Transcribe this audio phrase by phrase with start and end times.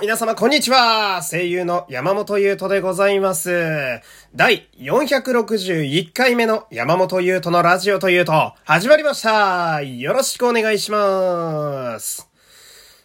[0.00, 1.22] 皆様こんにちは。
[1.28, 4.00] 声優の山本優斗でございます。
[4.34, 9.82] 第461回目の山本優斗のラジオというと始まりました。
[9.82, 12.27] よろしくお願いします。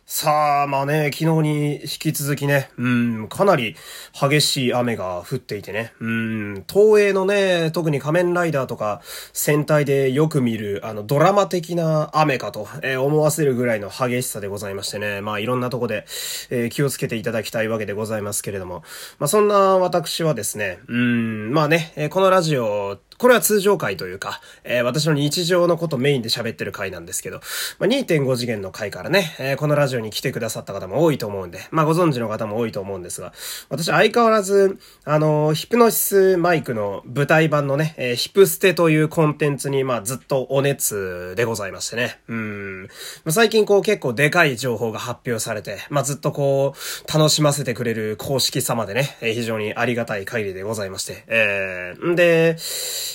[0.06, 3.78] さあ、まあね、昨日に引き続きね、うん、かなり
[4.12, 16.06] 激しい雨が降っていてね、うん、東映のね、特に仮面ライダーとか戦隊でよく見る、あの、ドラマ的な雨かと、えー、思わせるぐらいの激しさでございましてね、まあいろんなとこで、
[16.50, 18.84] えー、気をつけていただきたいわけでございますけれども、
[19.20, 27.42] まあそんな私はですね、うん、まあね、このラジオ、これは通常回というか、えー、私の日常のことメインで喋ってる回なんですけど、
[27.80, 33.34] まあ、2.5次元の回からね、えー、このラジオに来てくださった方も多いと思うんで、まあ、ご存知の方も多いと思うんですが、
[33.70, 42.20] 私相変わらず、あのー、ヒプノシスマイクの舞台版のね、えー、ヒプステというコンテンツに、まあ、ずっとお熱でございましてね。
[42.28, 42.84] うん。
[42.84, 42.90] ま
[43.28, 51.24] あ、最近こう結構でかい情報が発表されて、まあ、ずっとこう、楽しませてくれる公式様でね、えー、非常にありがたい限りでございまして。
[51.28, 52.58] えー、んで、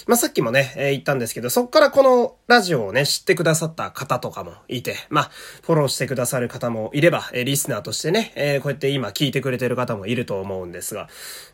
[0.07, 5.31] まあ、さっきもね、えー、言ったんですけど、そっからこのラジオをね、知ってくださった方とかもいて、まあ、
[5.63, 11.09] フォローしてくださる方もいれば、えー、リスナーとしてね、えー、こうやって今聞いてくれてる方もいると思うんですが、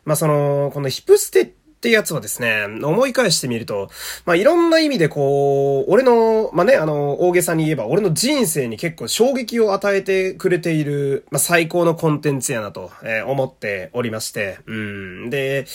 [0.05, 1.45] まあ、その、このヒプステっ
[1.85, 3.89] てやつはですね、思い返してみると、
[4.25, 15.29] まあ、いろんな意味でこう、俺の、まあ、ね、あの、大げさに言えば、俺の人生に結構衝撃を与えてくれている、まあ、最高のコンテンツやなと、えー、思っておりまして、うん。
[15.29, 15.65] で、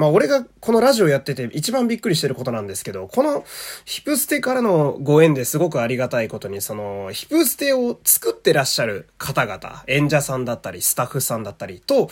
[0.00, 3.44] まあ俺がこのラジオやってて一番びっくりしてることなんですけど、この
[3.84, 12.08] ヒプステからのご縁ですごくありがたいことに、そのヒプステを作ってらっしゃる方々、演者さんだったり、スタッフさんだったりと、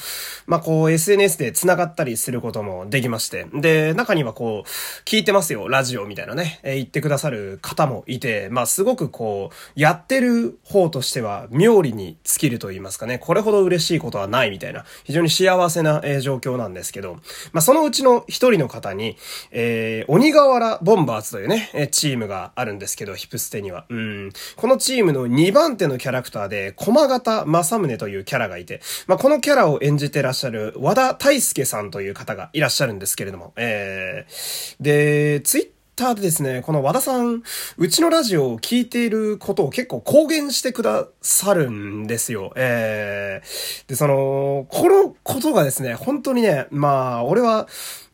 [0.47, 4.69] まあこう SNS で繋がったりすることもできまして、で、中にはこう、
[5.07, 17.15] 聞いてますよ、ラジオみたいなね、え、言ってくださる方もいて、まあすごくこう、やってる方としては妙利に尽きると言いますかね、これほど嬉しいことはないみたいな、非常に幸せな、え、状況なんですけど、
[17.53, 19.17] まあそののうちの一人の方に、
[19.51, 23.87] えー、鬼瓦ボンバーズというね、チームがあるんですけど、ヒプステには。
[23.89, 24.33] うん。
[24.57, 37.43] このチームの2番手のキャラクターで、駒形正宗というキャラがいて、まあ、このキャラを演じてらっしゃる和田大介さんという方がいらっしゃるんですけれども、えー、で、ツイッターでですね、この和田さん、
[37.77, 42.53] うちのラジオを聞いていることを結構公言してくださるんですよ。
[42.55, 47.67] えー、で、その、このことがですね、本当にね、まあ、俺は、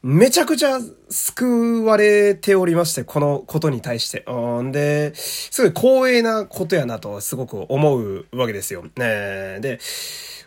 [0.03, 4.25] めちゃくちゃ救われておりまして、このことに対して。
[4.29, 5.71] うんで、すごい
[6.05, 8.85] 光栄なことやなとすごく思うわけですよ。
[8.97, 9.79] ねで、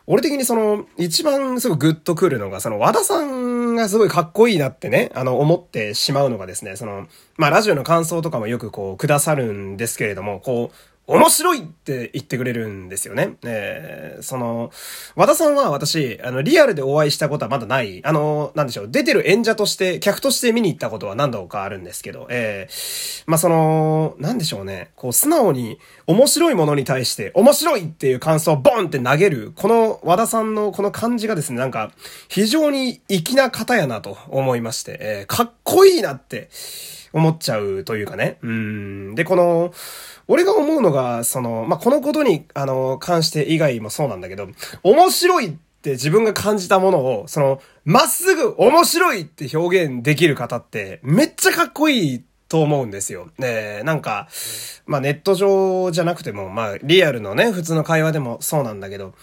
[0.09, 13.37] 俺的にその、一番すごいグッとくるのが、その和田さんがすごいかっこいいなってね、あの、思ってしまうのがですね、その、まあ、ラジオの感想とかもよくこう、くださるんですけれども、こう、面白いって言ってくれるんですよね。
[13.45, 14.71] えー、その、
[15.15, 18.05] 和田さんは私、あの、リアルでお会いしたことはまだない。
[18.05, 31.93] あの、なんでしょう、出てる演者として、客として見に行ったことは何度かあるんですけど、えー、まあ、その、なんでしょうね、こう、素直に面白いものに対して、面白いっていう感想をボンって投げる、この和田さんのこの感じがですね、なんか、
[32.27, 36.49] 非常に粋な方やなと思いまして、えー、かっこいいなって、
[37.13, 38.37] 思っちゃうというかね。
[38.41, 39.15] うん。
[39.15, 39.73] で、この、
[40.27, 44.47] 俺が思うのが、その、まあ、このことに、あの、関して以外もそうなんだけど、
[44.83, 53.29] 面白いって自分が感じたものを、その、まっすぐ面白いって表現できる方って、めっちゃかっこいいと思うんですよ。
[53.37, 54.27] ねなんか、
[54.85, 59.13] まあ、ネット上じゃなくても、まあ、リアルのね、普通の会話でもそうなんだけど、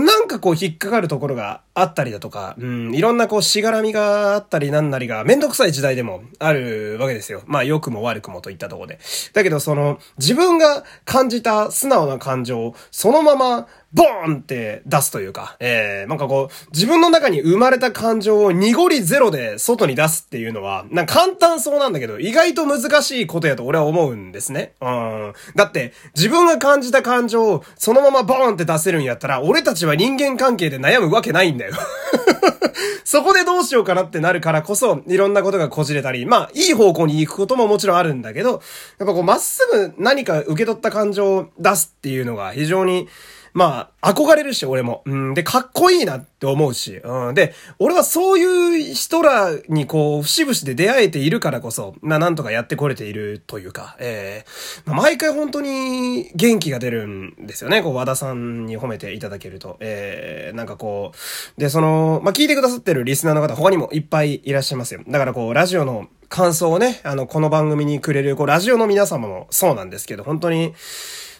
[0.00, 7.42] なんかこう引っかかるところがあったりだとか、うん、いろんなこうしがらみがあったりなんなりがめんどくさい時代でもあるわけですよ。
[7.46, 8.98] まあ良くも悪くもといったとこで。
[9.32, 24.72] だけどその自分が感じた素直な感情をそのままボーンって出すというか、えー、なんかこう、自分の中に生まれた感情を濁りゼロで外に出すっていうのは、なんか簡単そうなんだけど、意外と難しいことやと俺は思うんですね。
[24.80, 25.32] うん。
[25.56, 31.74] だって、自分が感じた感情をそのままボーンって出せるんやったら、俺たちは人間関係で悩むわけないんだよ。
[33.04, 38.60] そこでどうしようかなってなるからこそ、いろんなことがこじれたり、まあ、いい方向に行くことももちろんあるんだけど、やっ
[39.00, 43.08] ぱこう、まっすぐ何か受け取った感情を出すっていうのが非常に、
[43.54, 45.02] まあ、憧れるし、俺も。
[45.04, 45.34] うん。
[45.34, 46.96] で、かっこいいなって思うし。
[47.04, 47.34] うん。
[47.34, 57.82] で、俺はそういう人らにこう、節々で出会えているからこそ、まあ、なんとかやってこれているというか、ええー、まあ、毎回本当に元気が出るんですよね。
[57.82, 59.76] こう、和田さんに褒めていただけると。
[59.80, 65.02] ええー、なんかこう、で、その、まあ、聞いてくださってるリスナーの方、他にもいっぱいいらっしゃいますよ。
[65.06, 70.74] だからこう、ラジオの感想をね、あの、この番組にくれる、こう、ラジオの皆様もそうなんですけど、本当に、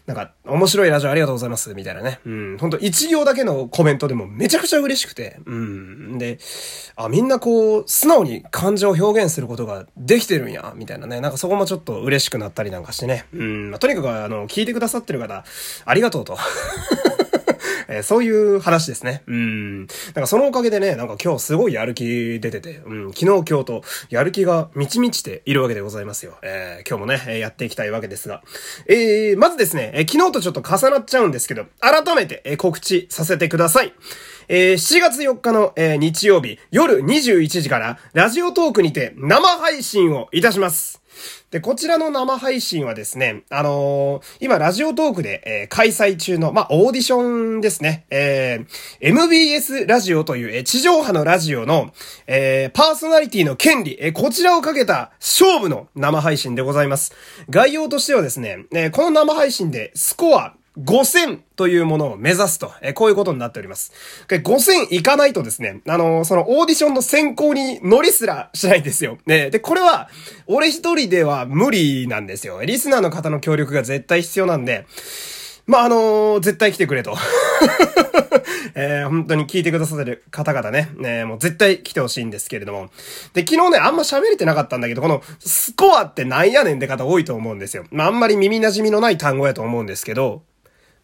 [0.07, 2.19] なんか、面白いラジオありがとうございます、みたいなね。
[2.27, 6.19] うん、ほんと一行だけのコメントでもめちゃくちゃ嬉しくて、うん。
[6.19, 6.39] で、
[6.97, 11.21] あ、みんなこう、素直に感情を表現することができてるんや、みたいなね。
[11.21, 13.27] なんかそこもちょっと嬉しくなったりなんかしてね。
[13.33, 15.45] うん、まあ、とにかくあの、聞いてくださってる方、
[15.85, 16.37] ありがとうと。
[17.93, 19.23] えー、そういう話ですね。
[19.27, 19.81] うん。
[19.81, 26.39] なんかそのおかげでね、なんか今日すごいやる気出てて、うん、昨日今日とやる気が満ち満ちているわけでございますよ。
[26.43, 28.43] えー、今日もね、やっていきたいわけですが。
[28.87, 33.93] えー、まずですね、えー、昨日とちょっと重なっちゃうんですけど、改めて、えー、告知させてください。
[34.49, 41.03] えー、7月4日の、えー、日曜日、夜21時から、ラジオトークにて生配信をいたします。
[41.51, 48.07] で、こちらの生配信はですね、あのー、今、ラジオトークで、えー、開催中の、まあ、オーディションですね。
[48.11, 48.67] えー、
[49.01, 51.93] MBS ラジオという、え、地上波のラジオの、
[52.27, 57.13] え、パーソナリティの権利、え、こちらをかけた勝負の生配信でございます。
[57.51, 63.93] 概要としてはですね、え、この生配信でスコア5000というものを目指すと、えこういうことになっております。
[64.29, 69.19] 5000いかないとですね、あの、そのオーディションの選考に乗りすらしないんですよ。
[69.27, 70.09] ね、で、これは、
[70.47, 72.63] 俺一人では無理なんですよ。
[72.65, 74.87] リスナーの方の協力が絶対必要なんで、
[75.67, 77.17] まあ、あのー、絶対来てくれと。
[78.75, 82.89] えー、本当に聞いてくださってる方々ね、ね、もう絶対来てほしいんですけれども。
[83.35, 87.85] で、昨日ね、あんま喋れてなかったんだけど、このスコアってなんやねんって方多いと思うんですよ。
[87.91, 90.43] まあ、あんまり耳馴染みのない単語やと思うんですけど、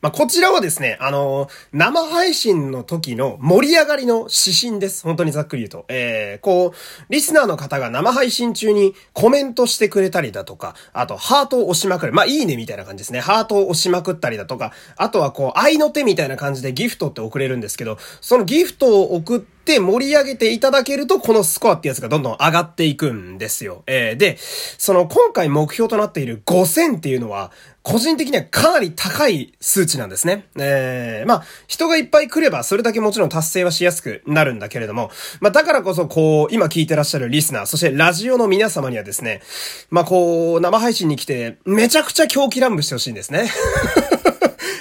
[0.00, 5.02] まあ、こちらはですね、あのー、生配信の時の盛り上がりの指針です。
[5.02, 5.86] 本当にざっくり言うと。
[5.88, 6.72] えー、こう、
[7.12, 12.12] リスナーの方が生配信中にコメントしてくれたりだとか、あと、ハートを押しまくる。
[12.12, 13.18] まあ、いいねみたいな感じですね。
[13.18, 23.84] ハートを押しまくったりだとか、あとはこう、愛の手みたいな感じでギフトって送れるんですけど、そのギフトを送ってて盛り上げていただけると、このスコアってやつがどんどん上がっていくんですよ。
[23.86, 30.48] えー、で、その今回目標となっている5000っていうのは、個人的にはかなり高い数値なんですね。
[30.58, 35.10] えー、まあ、人がいっぱい来れば、それだけもちろん達成はしやすくなるんだけれども、
[35.40, 39.42] まあ、だからこそ、こう、今聞いてらっしゃるリスナー、そしてラジオの皆様にはですね、
[39.90, 43.50] まあ、こう、生配信に来て、めちゃくちゃ狂気乱舞してほしいんですね。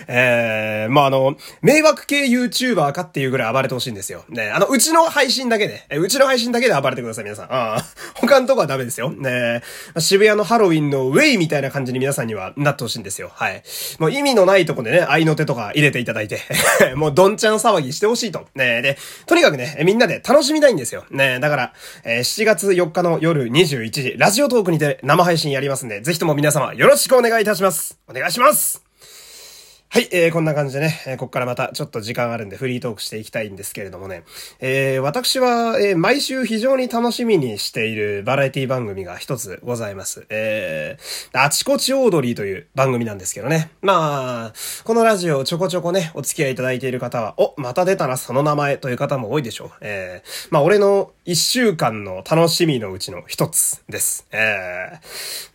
[0.08, 4.24] えー、まあ、あの、迷惑系 YouTuber かっていうぐらい暴れてほしいんですよ。
[4.30, 7.46] ね、あの、うちの配信だけで、えうちの配信だけで暴れてください、皆さん。
[7.54, 9.12] ああ 他のとこはダメですよ。
[9.12, 9.62] ね、
[10.00, 13.32] 渋谷のハロウィンのウェイみたいな感じに皆さんにはなってほしいんですよ。
[13.34, 13.64] はい。
[14.00, 16.42] もう意味のないとこでね、愛の手とか入れていただいて、
[16.96, 18.48] もうどんちゃん騒ぎしてほしいと。
[18.56, 21.06] ね、で、とにかくね、みんなで楽しみたいんですよ。
[21.12, 21.74] ね、だから、
[22.04, 28.00] えー、7月4日の夜21時、ラジオトークにて生配信やりますんで、ぜひとも皆様よろしくお願いいたします。
[28.08, 28.87] お願いします
[29.90, 34.24] はい、えー、こんな感じでね、えー、こっからまたちょっと時間あるんでフリートークしていきたいんですけれどもね、
[34.60, 40.26] えー、私は、えー、毎週非常に楽しみにしているバラエティ番組が一つございます。
[40.30, 43.72] えー、あちこちオードリーという番組なんですけどね。
[43.82, 44.54] まあ、
[44.84, 49.72] このラジオちょこちょこね、お付き合いいただいている方は、お、また出たな、その名前という方も多いでしょう。
[49.80, 54.28] えー、まあ、俺の一週間の楽しみのうちの一つです。
[54.34, 55.00] え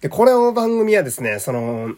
[0.00, 1.94] ー、で、この番組はですね、その、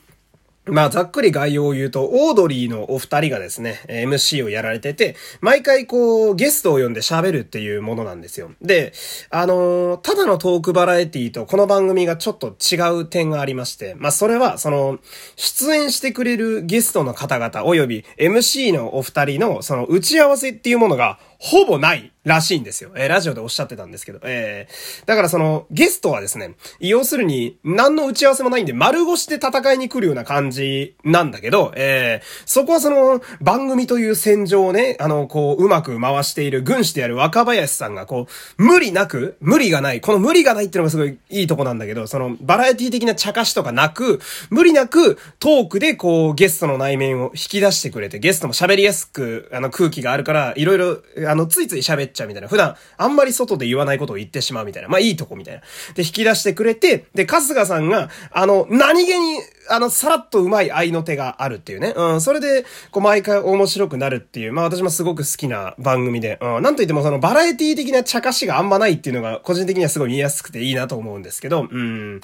[0.67, 8.51] まあ、ざっくり概要を言うと、オードリーのお二人がですね、MC をやられてて、毎回こう、ゲストを呼んで喋るっていうものなんですよ。
[8.63, 8.95] で、
[9.29, 14.99] あのー、ただのトークバラエティとこの番組がちょっと違う点がありまして、まあ、それは、その、
[15.37, 22.91] 出演してくれるゲストの方々、及び MC のお二人の、その、打ち合わせっていうものが、ほぼないらしいんですよ。
[22.97, 24.21] えー、ラジオでおっしゃってたんですけど。
[24.23, 38.27] えー、だからその、ゲストはですね、要するに、何の打ち合わせもないんで、丸腰で戦いに来るような感じなんだけど、えー、そこはその、番組という戦場をね、あの、こう、うまく回している軍師である若林さんが、こ
[38.57, 44.19] う、無理なく、無理がない、この無理がないっていうのがすごいいいとこなんだけど、その、バラエティ的な茶化しとかなく、
[44.49, 51.03] 無理なく、トークでこう、ゲストの内面を引き出してくれて、ゲストも喋りやすく、あの、空気があるから、いろいろ、
[51.35, 52.49] あの、ついつい喋っちゃうみたいな。
[52.49, 54.89] 普段、あんまり外で言わないことを言ってしまうみたいな。
[54.89, 55.63] まあいいとこみたいな。
[55.95, 61.95] で、引き出してくれて、で、春日さんが、あの、何気に、あの、さらっとうまい愛の手があるっていうね。
[61.97, 72.21] うん、それで、こう、毎回面白くなるっていう、まあ私もすごく好きな番組で、うん、なんといってもそのバラエティ的な茶化しがあんまないっていうのが、個人的にはすごい見やすくていいなと思うんですけど、うん。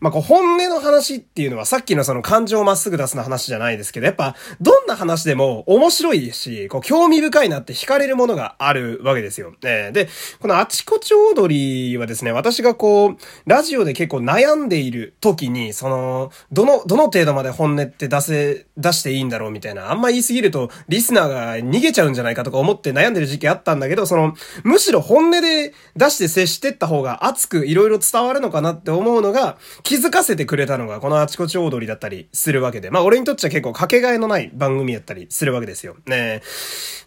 [0.00, 9.54] まあこう、本音の話っていうのは、さっきのその感情をまっすぐ出すの話じゃないですけど、やっぱ、どんな話でも面白いし、こう、興味深いなって惹かれるものがあるわけですよ。
[9.62, 10.08] えー、で、
[10.40, 19.90] このあちこちオードリーはですね、私がこう、ラジオで結構悩んでいる時に、その、どのの、どの程度まで本音って出せ、出していいんだろうみたいな。
[19.90, 32.90] あんま言いすぎると、リスナーが逃げちゃうんじゃないかとか思って悩んでる時期あったんだけど、その、むしろ本音で出して接してった方が熱くいろいろ伝わるのかなって思うのが、気づかせてくれたのが、このあちこち踊りだったりするわけで。
[32.90, 35.96] まあ、俺にとっちゃ結構かけがえのない番組やったりするわけですよ。
[36.06, 36.42] ね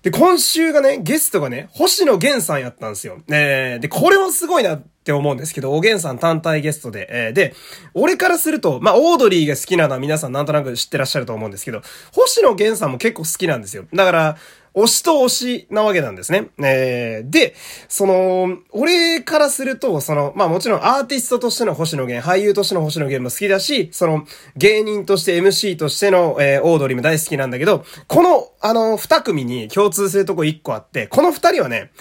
[0.04, 3.20] で、今週がね、ゲストがね、星野源さんやったんですよ。
[3.28, 7.54] ねで、これもすごいなって思うんですけど、おげんさん単体ゲストで、えー、で、
[7.94, 13.86] 俺からすると、まあ、オードリーが好きなのは皆さんなんとなく知ってらっしゃると思うんですけど、星野源さんも結構好きなんですよ。
[13.94, 14.38] だから、
[14.76, 16.50] 推しと推しなわけなんですね。
[16.60, 17.56] えー、で、
[17.88, 24.26] その、俺からすると、その、まあもちろんアーティストとしての星野源、俳優としての星野源も好きだし、その、
[24.58, 31.92] 芸人として MC としての、えー、オードリーも大好きなんだけど、この、あの、二組に共通するとこ一個あって、この二人はね、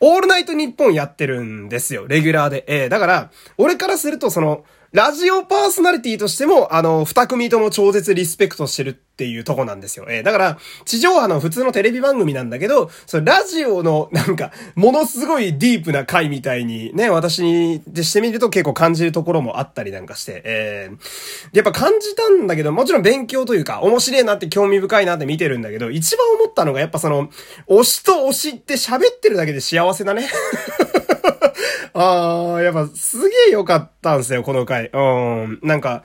[0.00, 2.64] オールナイトニッポンやってるんですよ、レギュラーで。
[2.66, 4.64] えー、だから、俺からするとその、
[4.94, 10.06] ラジオパーソナリティとしても、あの、二組とも超絶リスペクトしてるっていうとこなんですよ。
[10.08, 27.30] えー、だから、地上波の普通のテレビ番組なんだけど、そのラジオの、なんか、ものすごいディープな回みたいにね、私でしてみると結構感じるところもあったりなんかして、えー、やっぱ感じたんだけど、もちろん勉強というか、面白いなって興味深いなって見てるんだけど、一番思ったのがやっぱその、
[27.68, 30.28] 推しと推しって喋ってるだけで幸せだね。
[31.96, 34.90] ああ、やっぱすげえ良かったんすよ、この回。
[34.92, 34.98] う
[35.46, 35.60] ん。
[35.62, 36.02] なんか、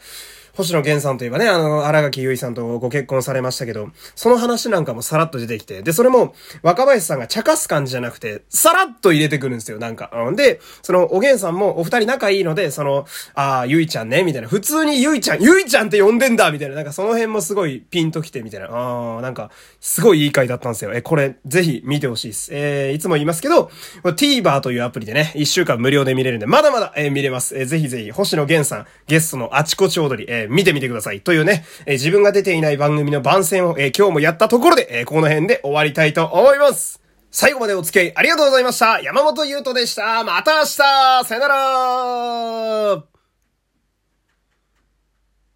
[0.59, 10.11] 星野源さんといえばね、あの、荒垣結衣さんとご結婚されましたけど、その話なんかもさらっと出てきて、で、それも、若林さんが茶化す感じじゃなくて、さらっと入れてくるんですよ、なんか。
[10.13, 14.49] うん、で、その、おげんさんもお二人仲いいので、その、ああ、ゆいちゃんね、みたいな。
[14.49, 16.75] 普通にゆいちゃん、ゆいちゃんって呼んでんだみたいな。
[16.75, 18.67] なんかその辺もすごいピンときて、みたいな。
[18.67, 20.91] ああ、なんか、すごいいい回だったんですよ。
[20.93, 22.49] え、これ、ぜひ見てほしいです。
[22.51, 23.71] えー、いつも言いますけど、
[24.03, 27.57] TVer というアプリでね、一週間無料で見れるんで、まだまだ、えー、見れます。
[27.57, 31.21] えー、ぜひぜひ、星野源さん、ゲストのあちこち踊り、えー、見てみてください。
[31.21, 37.01] というね、えー、自分が出ていない番組の番宣を、えー、今日もやったところで、えー、この辺で終わりたいと思います。
[37.31, 39.01] 最後までお付き合いありがとうございました。
[39.01, 40.23] 山本優斗でした。
[40.23, 43.18] また明日さよなら